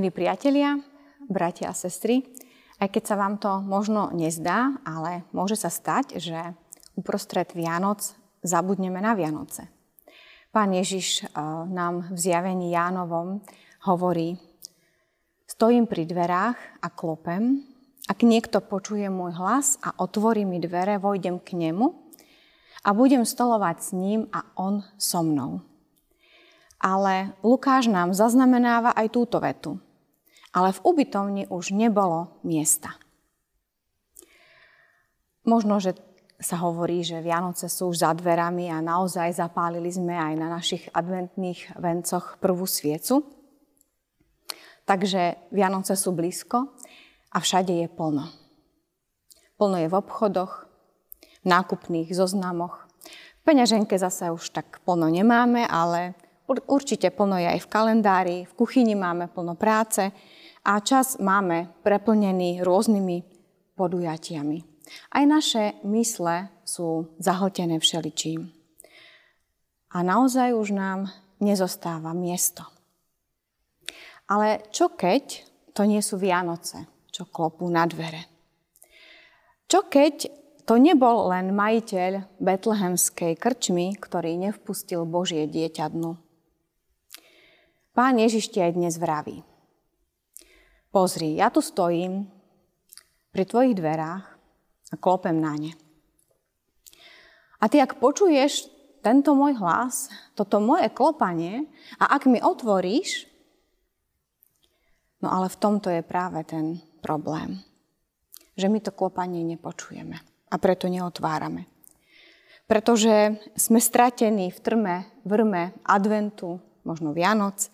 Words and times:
Milí 0.00 0.16
priatelia, 0.16 0.80
bratia 1.28 1.68
a 1.68 1.76
sestry, 1.76 2.24
aj 2.80 2.88
keď 2.88 3.02
sa 3.04 3.20
vám 3.20 3.36
to 3.36 3.60
možno 3.60 4.08
nezdá, 4.16 4.80
ale 4.80 5.28
môže 5.28 5.60
sa 5.60 5.68
stať, 5.68 6.16
že 6.16 6.56
uprostred 6.96 7.52
Vianoc 7.52 8.16
zabudneme 8.40 8.96
na 8.96 9.12
Vianoce. 9.12 9.68
Pán 10.56 10.72
Ježiš 10.72 11.20
eh, 11.20 11.28
nám 11.68 12.08
v 12.08 12.16
zjavení 12.16 12.72
Jánovom 12.72 13.44
hovorí, 13.84 14.40
stojím 15.44 15.84
pri 15.84 16.08
dverách 16.08 16.56
a 16.80 16.88
klopem, 16.88 17.60
ak 18.08 18.24
niekto 18.24 18.64
počuje 18.64 19.04
môj 19.12 19.36
hlas 19.36 19.76
a 19.84 20.00
otvorí 20.00 20.48
mi 20.48 20.64
dvere, 20.64 20.96
vojdem 20.96 21.36
k 21.44 21.60
nemu 21.60 21.92
a 22.88 22.96
budem 22.96 23.28
stolovať 23.28 23.76
s 23.84 23.88
ním 23.92 24.32
a 24.32 24.48
on 24.56 24.80
so 24.96 25.20
mnou. 25.20 25.60
Ale 26.80 27.36
Lukáš 27.44 27.92
nám 27.92 28.16
zaznamenáva 28.16 28.96
aj 28.96 29.12
túto 29.12 29.36
vetu. 29.44 29.76
Ale 30.50 30.74
v 30.74 30.82
ubytovni 30.82 31.46
už 31.46 31.70
nebolo 31.70 32.42
miesta. 32.42 32.98
Možno, 35.46 35.78
že 35.78 35.94
sa 36.40 36.56
hovorí, 36.64 37.04
že 37.04 37.20
Vianoce 37.20 37.68
sú 37.68 37.92
už 37.92 38.02
za 38.02 38.10
dverami 38.16 38.72
a 38.72 38.80
naozaj 38.80 39.36
zapálili 39.36 39.92
sme 39.92 40.16
aj 40.16 40.34
na 40.40 40.48
našich 40.48 40.88
adventných 40.90 41.76
vencoch 41.76 42.40
prvú 42.40 42.64
sviecu. 42.64 43.22
Takže 44.88 45.52
Vianoce 45.54 45.94
sú 45.94 46.10
blízko 46.16 46.74
a 47.30 47.38
všade 47.38 47.70
je 47.84 47.88
plno. 47.92 48.26
Plno 49.60 49.76
je 49.76 49.88
v 49.92 49.98
obchodoch, 50.00 50.66
v 51.44 51.46
nákupných 51.46 52.10
zoznamoch. 52.10 52.88
V 53.40 53.42
peňaženke 53.44 53.94
zase 54.00 54.32
už 54.32 54.50
tak 54.50 54.80
plno 54.82 55.06
nemáme, 55.12 55.68
ale 55.68 56.16
Určite 56.50 57.14
plno 57.14 57.38
je 57.38 57.46
aj 57.46 57.62
v 57.62 57.70
kalendári, 57.70 58.36
v 58.42 58.52
kuchyni 58.58 58.98
máme 58.98 59.30
plno 59.30 59.54
práce 59.54 60.10
a 60.64 60.80
čas 60.84 61.16
máme 61.16 61.72
preplnený 61.80 62.60
rôznymi 62.60 63.24
podujatiami. 63.76 64.58
Aj 65.14 65.24
naše 65.24 65.78
mysle 65.86 66.50
sú 66.66 67.14
zahltené 67.22 67.78
všeličím. 67.78 68.50
A 69.90 70.06
naozaj 70.06 70.54
už 70.54 70.74
nám 70.74 71.10
nezostáva 71.42 72.14
miesto. 72.14 72.62
Ale 74.30 74.62
čo 74.70 74.94
keď 74.94 75.42
to 75.74 75.82
nie 75.88 75.98
sú 75.98 76.20
Vianoce, 76.20 76.86
čo 77.10 77.26
klopú 77.26 77.66
na 77.66 77.82
dvere? 77.88 78.30
Čo 79.66 79.90
keď 79.90 80.30
to 80.66 80.78
nebol 80.78 81.30
len 81.34 81.50
majiteľ 81.50 82.38
betlehemskej 82.38 83.34
krčmy, 83.34 83.98
ktorý 83.98 84.38
nevpustil 84.38 85.02
Božie 85.02 85.50
dieťa 85.50 85.90
dnu? 85.90 86.14
Pán 87.90 88.22
Ježiš 88.22 88.54
aj 88.54 88.78
dnes 88.78 88.94
vraví. 89.02 89.42
Pozri, 90.90 91.38
ja 91.38 91.54
tu 91.54 91.62
stojím 91.62 92.26
pri 93.30 93.46
tvojich 93.46 93.78
dverách 93.78 94.24
a 94.90 94.94
klopem 94.98 95.38
na 95.38 95.54
ne. 95.54 95.72
A 97.62 97.70
ty, 97.70 97.78
ak 97.78 98.02
počuješ 98.02 98.66
tento 98.98 99.38
môj 99.38 99.54
hlas, 99.62 100.10
toto 100.34 100.58
moje 100.58 100.90
klopanie, 100.90 101.70
a 102.02 102.10
ak 102.18 102.26
mi 102.26 102.42
otvoríš, 102.42 103.30
no 105.22 105.30
ale 105.30 105.46
v 105.46 105.60
tomto 105.62 105.94
je 105.94 106.02
práve 106.02 106.42
ten 106.42 106.82
problém, 106.98 107.62
že 108.58 108.66
my 108.66 108.82
to 108.82 108.90
klopanie 108.90 109.46
nepočujeme 109.46 110.18
a 110.50 110.54
preto 110.58 110.90
neotvárame. 110.90 111.70
Pretože 112.66 113.38
sme 113.54 113.78
stratení 113.78 114.50
v 114.50 114.58
trme, 114.58 114.96
vrme 115.22 115.70
adventu, 115.86 116.58
možno 116.82 117.14
Vianoc, 117.14 117.70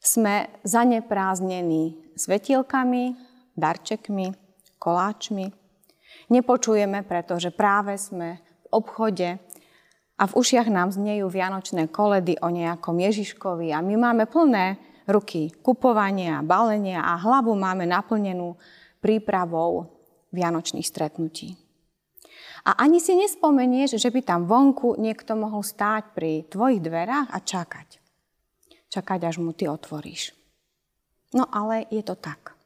sme 0.00 0.48
zanepráznení 0.64 2.16
svetielkami, 2.16 3.14
darčekmi, 3.52 4.32
koláčmi. 4.80 5.52
Nepočujeme, 6.32 7.04
pretože 7.04 7.52
práve 7.52 8.00
sme 8.00 8.40
v 8.40 8.66
obchode 8.80 9.36
a 10.16 10.22
v 10.24 10.32
ušiach 10.36 10.68
nám 10.72 10.92
znejú 10.92 11.28
vianočné 11.28 11.92
koledy 11.92 12.40
o 12.40 12.48
nejakom 12.48 12.96
Ježiškovi 12.96 13.76
a 13.76 13.84
my 13.84 13.94
máme 13.96 14.24
plné 14.24 14.80
ruky 15.08 15.52
kupovania, 15.60 16.40
balenia 16.40 17.04
a 17.04 17.20
hlavu 17.20 17.52
máme 17.56 17.84
naplnenú 17.84 18.56
prípravou 19.04 19.88
vianočných 20.32 20.86
stretnutí. 20.86 21.56
A 22.68 22.84
ani 22.84 23.00
si 23.00 23.16
nespomenieš, 23.16 23.96
že 23.96 24.12
by 24.12 24.20
tam 24.20 24.44
vonku 24.44 25.00
niekto 25.00 25.32
mohol 25.32 25.64
stáť 25.64 26.12
pri 26.12 26.44
tvojich 26.52 26.84
dverách 26.84 27.32
a 27.32 27.38
čakať 27.40 28.09
čakať, 28.90 29.20
až 29.24 29.36
mu 29.38 29.54
ty 29.54 29.70
otvoríš. 29.70 30.34
No 31.30 31.46
ale 31.46 31.86
je 31.94 32.02
to 32.02 32.18
tak. 32.18 32.58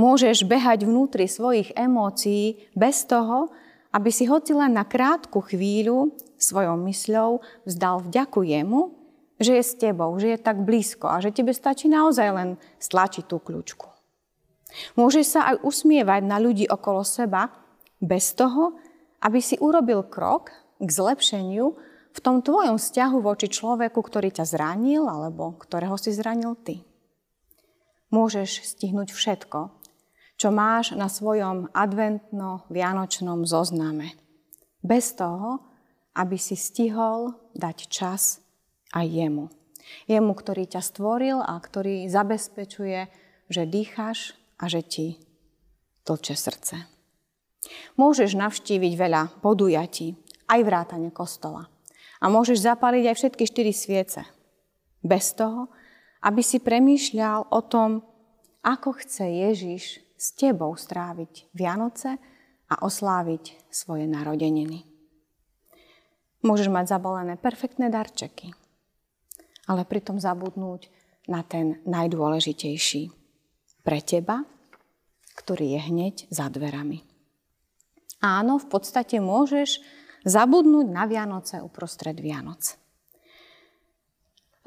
Môžeš 0.00 0.48
behať 0.48 0.88
vnútri 0.88 1.28
svojich 1.28 1.76
emócií 1.76 2.56
bez 2.72 3.04
toho, 3.04 3.52
aby 3.92 4.08
si 4.08 4.24
hoci 4.24 4.56
len 4.56 4.72
na 4.72 4.88
krátku 4.88 5.44
chvíľu 5.44 6.16
svojou 6.40 6.80
mysľou 6.88 7.44
vzdal 7.68 8.00
vďaku 8.08 8.40
jemu, 8.48 8.80
že 9.38 9.60
je 9.60 9.64
s 9.64 9.72
tebou, 9.76 10.16
že 10.18 10.34
je 10.34 10.38
tak 10.40 10.64
blízko 10.64 11.06
a 11.06 11.20
že 11.22 11.34
tebe 11.34 11.52
stačí 11.54 11.86
naozaj 11.86 12.28
len 12.32 12.48
stlačiť 12.80 13.24
tú 13.28 13.38
kľúčku. 13.38 13.86
Môžeš 14.96 15.26
sa 15.38 15.40
aj 15.54 15.64
usmievať 15.64 16.22
na 16.26 16.36
ľudí 16.36 16.68
okolo 16.68 17.00
seba 17.06 17.48
bez 17.98 18.36
toho, 18.36 18.76
aby 19.24 19.40
si 19.40 19.56
urobil 19.58 20.04
krok 20.06 20.52
k 20.78 20.88
zlepšeniu 20.88 21.74
v 22.18 22.24
tom 22.26 22.42
tvojom 22.42 22.82
vzťahu 22.82 23.22
voči 23.22 23.46
človeku, 23.46 24.02
ktorý 24.02 24.34
ťa 24.34 24.42
zranil 24.42 25.06
alebo 25.06 25.54
ktorého 25.54 25.94
si 25.94 26.10
zranil 26.10 26.58
ty. 26.58 26.82
Môžeš 28.10 28.66
stihnúť 28.74 29.14
všetko, 29.14 29.70
čo 30.34 30.48
máš 30.50 30.98
na 30.98 31.06
svojom 31.06 31.70
adventno-vianočnom 31.70 33.46
zozname. 33.46 34.18
Bez 34.82 35.14
toho, 35.14 35.62
aby 36.18 36.34
si 36.34 36.58
stihol 36.58 37.38
dať 37.54 37.86
čas 37.86 38.42
aj 38.98 39.06
jemu. 39.06 39.46
Jemu, 40.10 40.32
ktorý 40.34 40.66
ťa 40.66 40.82
stvoril 40.82 41.38
a 41.38 41.54
ktorý 41.54 42.10
zabezpečuje, 42.10 43.06
že 43.46 43.62
dýcháš 43.62 44.34
a 44.58 44.66
že 44.66 44.82
ti 44.82 45.06
tlče 46.02 46.34
srdce. 46.34 46.76
Môžeš 47.94 48.34
navštíviť 48.34 48.92
veľa 48.98 49.22
podujatí, 49.38 50.18
aj 50.50 50.60
vrátane 50.66 51.14
kostola. 51.14 51.77
A 52.18 52.26
môžeš 52.26 52.66
zapáliť 52.66 53.04
aj 53.10 53.16
všetky 53.16 53.44
štyri 53.46 53.72
sviece. 53.74 54.26
Bez 55.02 55.34
toho, 55.38 55.70
aby 56.26 56.42
si 56.42 56.58
premýšľal 56.58 57.54
o 57.54 57.60
tom, 57.62 58.02
ako 58.66 58.98
chce 58.98 59.24
Ježiš 59.48 60.02
s 60.18 60.34
tebou 60.34 60.74
stráviť 60.74 61.54
Vianoce 61.54 62.18
a 62.68 62.74
osláviť 62.82 63.70
svoje 63.70 64.10
narodeniny. 64.10 64.82
Môžeš 66.42 66.70
mať 66.70 66.98
zabalené 66.98 67.34
perfektné 67.38 67.90
darčeky, 67.90 68.50
ale 69.70 69.86
pritom 69.86 70.18
zabudnúť 70.18 70.90
na 71.30 71.46
ten 71.46 71.78
najdôležitejší 71.86 73.10
pre 73.86 74.02
teba, 74.02 74.42
ktorý 75.38 75.78
je 75.78 75.80
hneď 75.86 76.14
za 76.34 76.50
dverami. 76.50 77.06
Áno, 78.18 78.58
v 78.58 78.66
podstate 78.66 79.22
môžeš 79.22 79.78
zabudnúť 80.26 80.86
na 80.88 81.04
Vianoce 81.06 81.62
uprostred 81.62 82.18
Vianoc. 82.18 82.78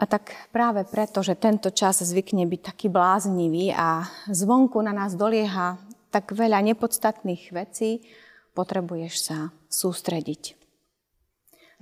A 0.02 0.10
tak 0.10 0.34
práve 0.50 0.82
preto, 0.90 1.22
že 1.22 1.38
tento 1.38 1.70
čas 1.70 2.02
zvykne 2.02 2.50
byť 2.50 2.62
taký 2.74 2.88
bláznivý 2.90 3.70
a 3.70 4.10
zvonku 4.34 4.82
na 4.82 4.98
nás 4.98 5.14
dolieha 5.14 5.78
tak 6.10 6.34
veľa 6.34 6.60
nepodstatných 6.74 7.54
vecí, 7.54 8.02
potrebuješ 8.58 9.14
sa 9.22 9.38
sústrediť. 9.70 10.58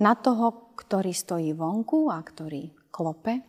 Na 0.00 0.14
toho, 0.14 0.72
ktorý 0.76 1.12
stojí 1.12 1.56
vonku 1.56 2.12
a 2.12 2.20
ktorý 2.20 2.72
klope, 2.92 3.40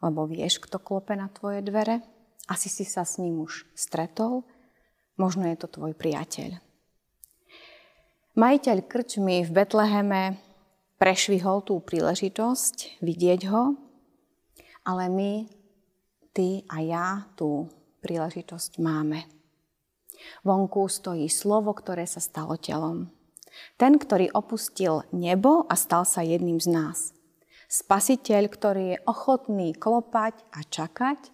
lebo 0.00 0.24
vieš, 0.24 0.60
kto 0.64 0.80
klope 0.80 1.12
na 1.12 1.28
tvoje 1.28 1.60
dvere, 1.60 2.00
asi 2.48 2.72
si 2.72 2.88
sa 2.88 3.04
s 3.04 3.20
ním 3.20 3.44
už 3.44 3.68
stretol, 3.76 4.44
možno 5.20 5.44
je 5.48 5.56
to 5.60 5.68
tvoj 5.68 5.92
priateľ. 5.92 6.69
Majiteľ 8.40 8.88
krčmy 8.88 9.44
v 9.44 9.52
Betleheme 9.52 10.40
prešvihol 10.96 11.60
tú 11.60 11.76
príležitosť 11.84 13.04
vidieť 13.04 13.52
ho, 13.52 13.76
ale 14.80 15.12
my, 15.12 15.32
ty 16.32 16.64
a 16.72 16.80
ja 16.80 17.06
tú 17.36 17.68
príležitosť 18.00 18.80
máme. 18.80 19.28
Vonku 20.40 20.88
stojí 20.88 21.28
slovo, 21.28 21.76
ktoré 21.76 22.08
sa 22.08 22.16
stalo 22.16 22.56
telom. 22.56 23.12
Ten, 23.76 24.00
ktorý 24.00 24.32
opustil 24.32 25.04
nebo 25.12 25.68
a 25.68 25.76
stal 25.76 26.08
sa 26.08 26.24
jedným 26.24 26.64
z 26.64 26.72
nás. 26.72 26.98
Spasiteľ, 27.68 28.48
ktorý 28.48 28.84
je 28.96 29.02
ochotný 29.04 29.76
klopať 29.76 30.40
a 30.56 30.64
čakať, 30.64 31.28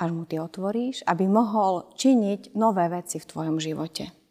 až 0.00 0.08
mu 0.08 0.24
ty 0.24 0.40
otvoríš, 0.40 1.04
aby 1.04 1.28
mohol 1.28 1.92
činiť 2.00 2.56
nové 2.56 2.88
veci 2.88 3.20
v 3.20 3.28
tvojom 3.28 3.60
živote. 3.60 4.25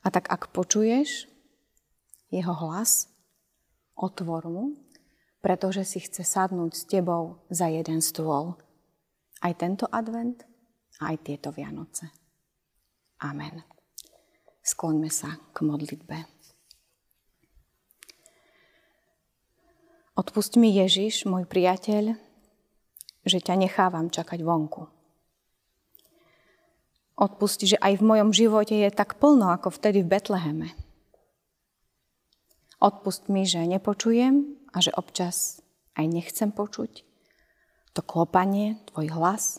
A 0.00 0.08
tak 0.08 0.32
ak 0.32 0.52
počuješ 0.54 1.28
jeho 2.32 2.54
hlas, 2.56 3.10
otvor 3.98 4.48
mu, 4.48 4.64
pretože 5.44 5.84
si 5.84 5.98
chce 6.00 6.24
sadnúť 6.24 6.72
s 6.72 6.84
tebou 6.88 7.44
za 7.52 7.68
jeden 7.68 8.00
stôl. 8.00 8.56
Aj 9.40 9.52
tento 9.56 9.88
advent, 9.88 10.44
aj 11.00 11.16
tieto 11.24 11.48
Vianoce. 11.52 12.12
Amen. 13.24 13.64
Skloňme 14.60 15.08
sa 15.08 15.40
k 15.52 15.64
modlitbe. 15.64 16.40
Odpust 20.20 20.60
mi 20.60 20.76
Ježiš, 20.76 21.24
môj 21.24 21.48
priateľ, 21.48 22.12
že 23.24 23.38
ťa 23.40 23.56
nechávam 23.56 24.12
čakať 24.12 24.44
vonku. 24.44 24.99
Odpusti, 27.20 27.76
že 27.76 27.78
aj 27.84 28.00
v 28.00 28.06
mojom 28.08 28.30
živote 28.32 28.72
je 28.72 28.88
tak 28.88 29.20
plno 29.20 29.52
ako 29.52 29.68
vtedy 29.76 30.00
v 30.00 30.16
Betleheme. 30.16 30.72
Odpust 32.80 33.28
mi, 33.28 33.44
že 33.44 33.60
nepočujem 33.68 34.56
a 34.72 34.80
že 34.80 34.96
občas 34.96 35.60
aj 36.00 36.08
nechcem 36.08 36.48
počuť 36.48 37.04
to 37.92 38.00
klopanie, 38.00 38.78
tvoj 38.88 39.10
hlas, 39.12 39.58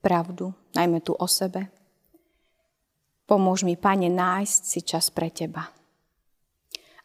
pravdu, 0.00 0.54
najmä 0.72 1.02
tu 1.02 1.12
o 1.12 1.26
sebe. 1.26 1.68
Pomôž 3.26 3.66
mi, 3.66 3.74
Pane, 3.74 4.06
nájsť 4.06 4.60
si 4.62 4.80
čas 4.86 5.10
pre 5.10 5.34
Teba. 5.34 5.66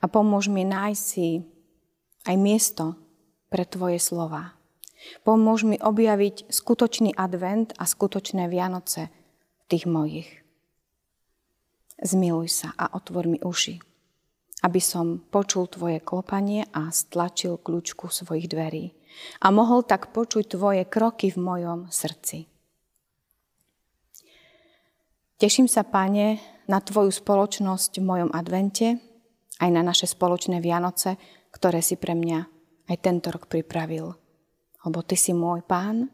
A 0.01 0.05
pomôž 0.05 0.53
mi 0.53 0.61
nájsť 0.61 1.01
si 1.01 1.41
aj 2.29 2.35
miesto 2.37 2.93
pre 3.49 3.65
Tvoje 3.65 3.97
slova. 3.97 4.60
Pomôž 5.25 5.65
mi 5.65 5.77
objaviť 5.81 6.49
skutočný 6.51 7.17
advent 7.17 7.73
a 7.77 7.89
skutočné 7.89 8.47
Vianoce 8.47 9.09
v 9.09 9.63
tých 9.69 9.85
mojich. 9.89 10.29
Zmiluj 12.01 12.47
sa 12.49 12.69
a 12.77 12.93
otvor 12.97 13.29
mi 13.29 13.37
uši 13.41 13.91
aby 14.61 14.77
som 14.77 15.17
počul 15.17 15.65
tvoje 15.65 15.99
klopanie 16.01 16.69
a 16.69 16.93
stlačil 16.93 17.57
kľúčku 17.57 18.13
svojich 18.13 18.45
dverí 18.45 18.93
a 19.41 19.49
mohol 19.49 19.81
tak 19.81 20.13
počuť 20.13 20.55
tvoje 20.55 20.83
kroky 20.85 21.33
v 21.33 21.37
mojom 21.41 21.79
srdci. 21.89 22.45
Teším 25.41 25.65
sa, 25.65 25.81
Pane, 25.81 26.37
na 26.69 26.77
Tvoju 26.77 27.09
spoločnosť 27.09 27.97
v 27.97 28.05
mojom 28.05 28.29
advente, 28.29 29.01
aj 29.57 29.69
na 29.73 29.81
naše 29.81 30.05
spoločné 30.05 30.61
Vianoce, 30.61 31.17
ktoré 31.49 31.81
si 31.81 31.97
pre 31.97 32.13
mňa 32.13 32.39
aj 32.93 32.97
tento 33.01 33.33
rok 33.33 33.49
pripravil. 33.49 34.20
Lebo 34.81 35.05
Ty 35.05 35.13
si 35.13 35.31
môj 35.33 35.61
Pán, 35.61 36.09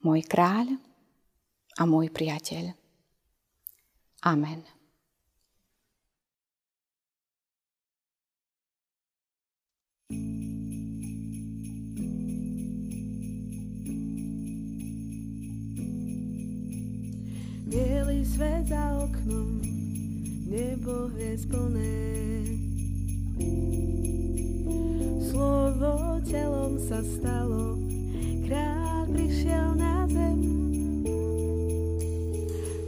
môj 0.00 0.24
kráľ 0.24 0.80
a 1.76 1.82
môj 1.84 2.08
priateľ. 2.08 2.72
Amen. 4.24 4.64
Bielý 17.66 18.24
svet 18.24 18.72
za 18.72 18.96
oknom, 19.04 19.60
nebo 20.48 21.12
hviezd 21.12 21.50
plné 21.52 22.16
telom 26.26 26.74
sa 26.82 26.98
stalo, 27.06 27.78
kráľ 28.42 29.06
prišiel 29.14 29.78
na 29.78 30.06
zem. 30.10 30.42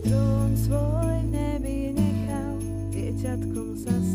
Trón 0.02 0.50
svoj 0.58 1.22
v 1.22 1.28
nebi 1.30 1.94
nechal, 1.94 2.58
dieťatkom 2.90 3.68
sa 3.78 3.94
stalo. 3.94 4.07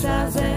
Sazé. 0.00 0.49